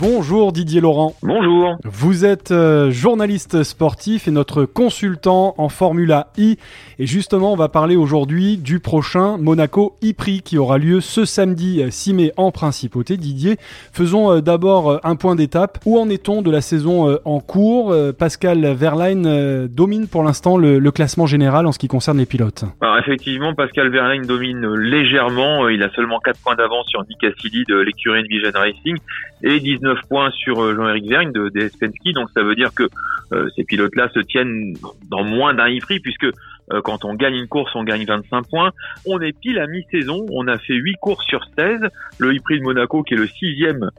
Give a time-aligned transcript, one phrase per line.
[0.00, 1.14] Bonjour Didier Laurent.
[1.24, 1.76] Bonjour.
[1.82, 6.56] Vous êtes euh, journaliste sportif et notre consultant en Formula I.
[7.00, 11.82] Et justement, on va parler aujourd'hui du prochain Monaco e-Prix qui aura lieu ce samedi
[11.90, 13.16] 6 mai en principauté.
[13.16, 13.56] Didier,
[13.92, 15.78] faisons euh, d'abord euh, un point d'étape.
[15.84, 17.94] Où en est-on de la saison en cours?
[18.16, 22.64] Pascal Verlaine domine pour l'instant le, classement général en ce qui concerne les pilotes.
[22.80, 25.68] Alors effectivement, Pascal Verlaine domine légèrement.
[25.68, 28.96] Il a seulement 4 points d'avance sur Nick Cassidy de l'écurie Vision Racing
[29.42, 31.70] et 19 points sur euh, Jean-Éric Vergne de DS
[32.14, 32.88] Donc ça veut dire que
[33.32, 34.74] euh, ces pilotes-là se tiennent
[35.10, 38.72] dans moins d'un e puisque euh, quand on gagne une course, on gagne 25 points.
[39.06, 40.26] On est pile à mi-saison.
[40.30, 41.80] On a fait 8 courses sur 16.
[42.18, 43.90] Le e de Monaco, qui est le sixième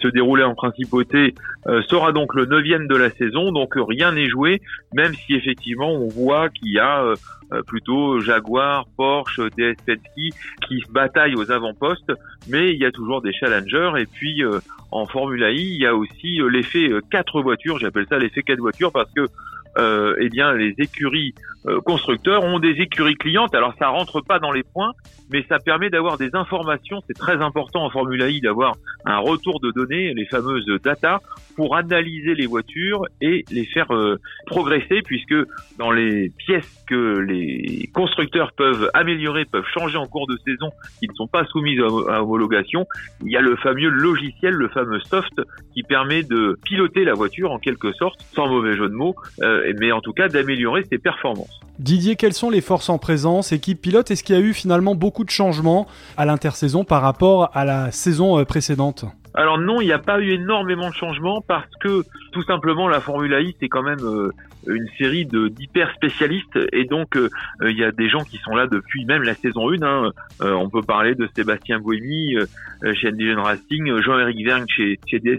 [0.00, 1.34] se dérouler en principauté,
[1.88, 3.52] sera donc le neuvième de la saison.
[3.52, 4.62] Donc rien n'est joué,
[4.94, 7.14] même si effectivement on voit qu'il y a
[7.52, 9.76] euh, plutôt Jaguar, Porsche, DS
[10.66, 12.12] qui se bataillent aux avant-postes,
[12.48, 14.60] mais il y a toujours des challengers et puis euh,
[14.90, 18.60] en Formula I, il y a aussi euh, l'effet quatre voitures, j'appelle ça l'effet quatre
[18.60, 19.26] voitures parce que
[19.76, 21.34] euh, eh bien les écuries
[21.84, 23.54] constructeurs ont des écuries clientes.
[23.54, 24.92] Alors ça rentre pas dans les points,
[25.30, 27.00] mais ça permet d'avoir des informations.
[27.06, 31.20] C'est très important en Formula I d'avoir un retour de données, les fameuses data,
[31.56, 33.88] pour analyser les voitures et les faire
[34.46, 35.34] progresser, puisque
[35.78, 41.08] dans les pièces que les constructeurs peuvent améliorer, peuvent changer en cours de saison, qui
[41.08, 42.86] ne sont pas soumises à, homologation,
[43.24, 45.40] il y a le fameux logiciel, le fameux soft,
[45.72, 49.72] qui permet de piloter la voiture en quelque sorte, sans mauvais jeu de mots, euh,
[49.78, 51.53] mais en tout cas d'améliorer ses performances.
[51.78, 54.10] Didier, quelles sont les forces en présence, équipe pilote?
[54.10, 57.90] Est-ce qu'il y a eu finalement beaucoup de changements à l'intersaison par rapport à la
[57.90, 59.04] saison euh, précédente?
[59.34, 63.00] Alors non, il n'y a pas eu énormément de changements parce que tout simplement la
[63.00, 64.30] Formule I c'est quand même euh,
[64.66, 67.28] une série de d'hyper spécialistes et donc euh,
[67.62, 69.82] il y a des gens qui sont là depuis même la saison 1.
[69.82, 70.10] Hein.
[70.42, 72.34] Euh, on peut parler de Sébastien Boemi
[72.94, 75.38] chez Endigen Racing, Jean-Éric Vergne chez, chez DS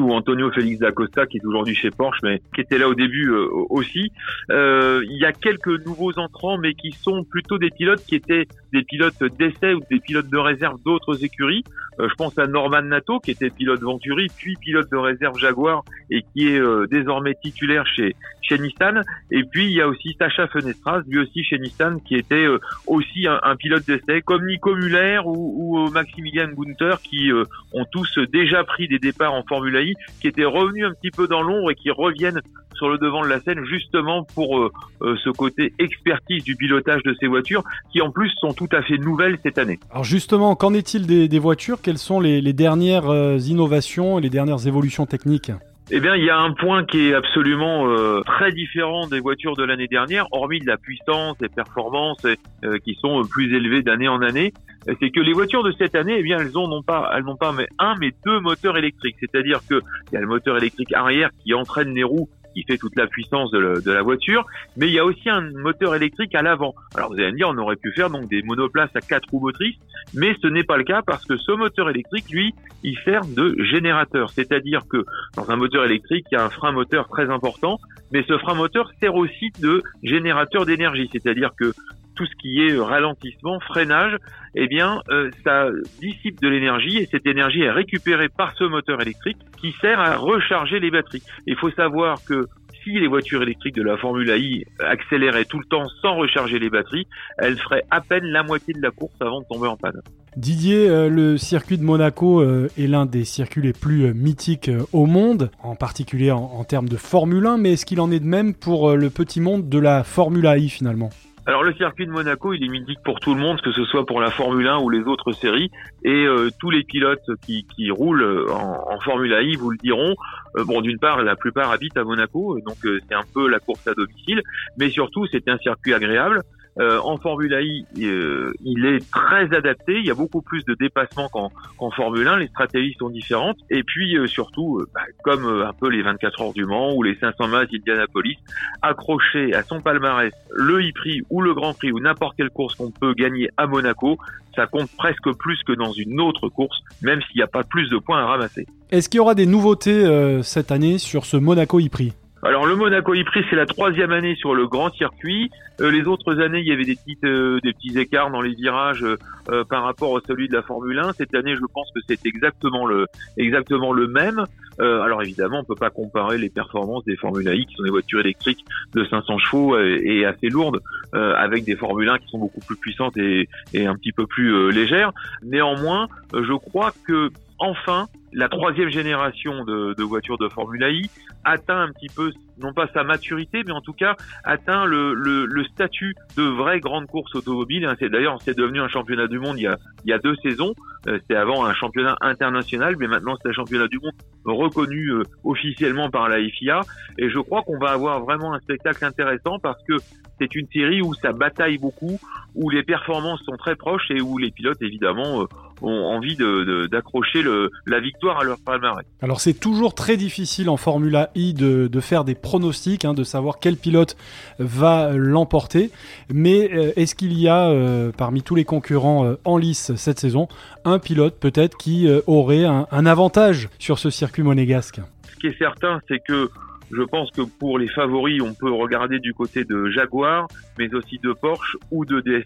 [0.00, 3.30] ou Antonio Félix d'Acosta qui est aujourd'hui chez Porsche mais qui était là au début
[3.70, 4.10] aussi.
[4.50, 8.82] Il y a quelques nouveaux entrants mais qui sont plutôt des pilotes qui étaient des
[8.82, 11.62] pilotes d'essai ou des pilotes de réserve d'autres écuries.
[11.98, 16.23] je pense à Norman Nato qui était pilote Venturi, puis pilote de réserve Jaguar et
[16.32, 19.02] qui est euh, désormais titulaire chez chez Nissan.
[19.30, 22.58] Et puis il y a aussi Sacha Fenestras, lui aussi chez Nissan, qui était euh,
[22.86, 28.18] aussi un, pilote d'essai, comme Nico Muller ou, ou Maximilian Gunther, qui euh, ont tous
[28.32, 31.70] déjà pris des départs en Formule I, qui étaient revenus un petit peu dans l'ombre
[31.70, 32.40] et qui reviennent
[32.74, 37.02] sur le devant de la scène justement pour euh, euh, ce côté expertise du pilotage
[37.02, 37.62] de ces voitures
[37.92, 39.78] qui en plus sont tout à fait nouvelles cette année.
[39.90, 41.80] Alors justement, qu'en est-il des, voitures?
[41.82, 45.52] Quelles sont les, les dernières euh, innovations et les dernières évolutions techniques?
[45.90, 49.54] Eh bien, il y a un point qui est absolument euh, très différent des voitures
[49.54, 54.08] de l'année dernière, hormis de la puissance, des performances euh, qui sont plus élevées d'année
[54.08, 54.54] en année.
[54.86, 57.54] C'est que les voitures de cette année, eh bien, elles ont pas, elles n'ont pas
[57.78, 59.16] un, mais deux moteurs électriques.
[59.20, 59.80] C'est-à-dire que
[60.10, 63.06] il y a le moteur électrique arrière qui entraîne les roues qui fait toute la
[63.06, 66.74] puissance de, la voiture, mais il y a aussi un moteur électrique à l'avant.
[66.94, 69.40] Alors vous allez me dire, on aurait pu faire donc des monoplaces à quatre roues
[69.40, 69.76] motrices,
[70.14, 73.56] mais ce n'est pas le cas parce que ce moteur électrique, lui, il sert de
[73.64, 74.30] générateur.
[74.30, 75.04] C'est-à-dire que
[75.36, 77.78] dans un moteur électrique, il y a un frein moteur très important,
[78.12, 81.08] mais ce frein moteur sert aussi de générateur d'énergie.
[81.12, 81.72] C'est-à-dire que
[82.14, 84.16] tout ce qui est ralentissement, freinage,
[84.54, 85.68] eh bien, euh, ça
[86.00, 90.16] dissipe de l'énergie et cette énergie est récupérée par ce moteur électrique qui sert à
[90.16, 91.22] recharger les batteries.
[91.46, 92.46] Il faut savoir que
[92.82, 96.68] si les voitures électriques de la Formule I accéléraient tout le temps sans recharger les
[96.68, 97.06] batteries,
[97.38, 100.00] elles feraient à peine la moitié de la course avant de tomber en panne.
[100.36, 105.06] Didier, euh, le circuit de Monaco euh, est l'un des circuits les plus mythiques au
[105.06, 108.26] monde, en particulier en, en, termes de Formule 1, mais est-ce qu'il en est de
[108.26, 111.10] même pour le petit monde de la Formule I finalement?
[111.46, 114.06] Alors le circuit de Monaco, il est mythique pour tout le monde, que ce soit
[114.06, 115.70] pour la Formule 1 ou les autres séries,
[116.02, 120.14] et euh, tous les pilotes qui, qui roulent en, en, Formule I vous le diront.
[120.56, 123.58] Euh, bon, d'une part, la plupart habitent à Monaco, donc euh, c'est un peu la
[123.58, 124.40] course à domicile,
[124.78, 126.40] mais surtout c'est un circuit agréable.
[126.80, 129.98] Euh, en Formule I, euh, il est très adapté.
[129.98, 132.38] Il y a beaucoup plus de dépassements qu'en Formule 1.
[132.38, 133.58] Les stratégies sont différentes.
[133.70, 137.16] Et puis euh, surtout, bah, comme un peu les 24 heures du Mans ou les
[137.16, 138.38] 500 miles d'Indianapolis,
[138.82, 142.90] accrocher à son palmarès le e-prix ou le Grand Prix ou n'importe quelle course qu'on
[142.90, 144.18] peut gagner à Monaco,
[144.56, 147.88] ça compte presque plus que dans une autre course, même s'il n'y a pas plus
[147.88, 148.66] de points à ramasser.
[148.90, 152.12] Est-ce qu'il y aura des nouveautés cette année sur ce Monaco e-prix
[152.44, 155.50] Alors le Monaco e c'est la troisième année sur le grand circuit.
[155.80, 158.54] Euh, les autres années, il y avait des, petites, euh, des petits écarts dans les
[158.54, 161.14] virages euh, par rapport à celui de la Formule 1.
[161.14, 163.06] Cette année, je pense que c'est exactement le,
[163.38, 164.44] exactement le même.
[164.78, 168.20] alors évidemment, on peut pas comparer les performances des Formule 1 qui sont des voitures
[168.20, 170.80] électriques de 500 chevaux et, assez lourdes
[171.12, 174.70] avec des Formule 1 qui sont beaucoup plus puissantes et, et un petit peu plus
[174.70, 175.12] légères.
[175.42, 181.10] Néanmoins, je crois que enfin la troisième génération de, de, voitures de Formule I
[181.44, 185.46] atteint un petit peu, non pas sa maturité, mais en tout cas atteint le, le,
[185.46, 187.88] le statut de vraie grande course automobile.
[187.98, 190.34] C'est d'ailleurs c'est devenu un championnat du monde il y a, il y a deux
[190.42, 190.74] saisons.
[191.06, 194.14] Euh, c'était avant un championnat international, mais maintenant c'est un championnat du monde
[194.44, 196.80] reconnu euh, officiellement par la FIA.
[197.18, 199.94] Et je crois qu'on va avoir vraiment un spectacle intéressant parce que
[200.40, 202.18] c'est une série où ça bataille beaucoup,
[202.54, 205.46] où les performances sont très proches et où les pilotes évidemment euh,
[205.82, 209.04] ont envie d'accrocher de, la victoire à leur palmarès.
[209.22, 213.24] Alors c'est toujours très difficile en Formula I de, de faire des pronostics, hein, de
[213.24, 214.16] savoir quel pilote
[214.58, 215.90] va l'emporter,
[216.32, 220.18] mais euh, est-ce qu'il y a euh, parmi tous les concurrents euh, en lice cette
[220.18, 220.48] saison
[220.84, 225.00] un pilote peut-être qui aurait un, un avantage sur ce circuit monégasque?
[225.30, 226.50] Ce qui est certain, c'est que
[226.96, 230.46] je pense que pour les favoris, on peut regarder du côté de Jaguar,
[230.78, 232.44] mais aussi de Porsche ou de DS.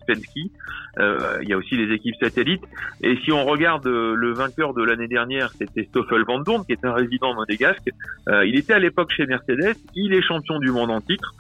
[0.99, 2.63] Euh, il y a aussi les équipes satellites.
[3.03, 6.85] Et si on regarde euh, le vainqueur de l'année dernière, c'était Stoffel Van qui est
[6.85, 7.91] un résident monégasque.
[8.29, 9.77] Euh, il était à l'époque chez Mercedes.
[9.95, 11.35] Il est champion du monde en titre.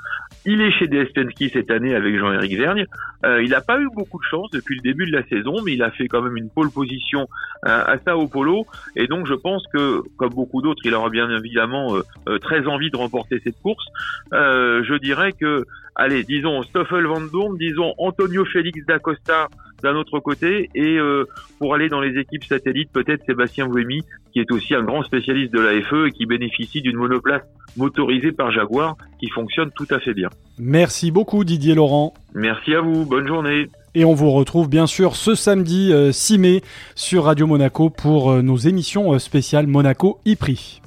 [0.51, 2.87] Il est chez DS Penske cette année avec Jean-Éric Vergne.
[3.27, 5.75] Euh, il n'a pas eu beaucoup de chance depuis le début de la saison, mais
[5.75, 7.29] il a fait quand même une pole position
[7.67, 8.67] euh, à Sao Paulo.
[8.97, 11.97] Et donc je pense que, comme beaucoup d'autres, il aura bien évidemment
[12.29, 13.85] euh, très envie de remporter cette course.
[14.33, 19.49] je dirais que, allez, disons Stoffel Van Dorn, disons Antonio Félix d'Acosta
[19.83, 20.99] d'un autre côté, et
[21.59, 24.03] pour aller dans les équipes satellites, peut-être Sébastien Buemi,
[24.33, 27.43] qui est aussi un grand spécialiste de la FE et qui bénéficie d'une monoplace
[27.77, 30.29] motorisée par Jaguar qui fonctionne tout à fait bien.
[30.59, 32.15] Merci beaucoup Didier Laurent.
[32.35, 33.69] Merci à vous, bonne journée.
[33.95, 36.63] Et on vous retrouve bien sûr ce samedi 6 euh, mai
[36.95, 40.77] sur Radio Monaco pour euh, nos émissions euh, spéciales Monaco e-Prix.